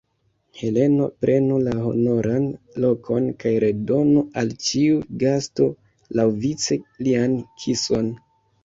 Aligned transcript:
Heleno, 0.59 1.09
prenu 1.25 1.59
la 1.67 1.75
honoran 1.87 2.47
lokon 2.87 3.29
kaj 3.45 3.53
redonu 3.67 4.27
al 4.43 4.53
ĉiu 4.71 4.99
gasto, 5.27 5.71
laŭvice, 6.23 6.85
lian 7.07 7.43
kison! 7.65 8.15